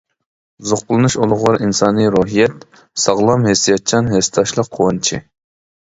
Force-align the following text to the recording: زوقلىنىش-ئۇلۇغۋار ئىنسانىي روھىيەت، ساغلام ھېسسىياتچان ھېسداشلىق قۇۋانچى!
زوقلىنىش-ئۇلۇغۋار 0.69 1.57
ئىنسانىي 1.67 2.09
روھىيەت، 2.15 2.65
ساغلام 3.05 3.47
ھېسسىياتچان 3.51 4.11
ھېسداشلىق 4.15 4.73
قۇۋانچى! 4.79 5.25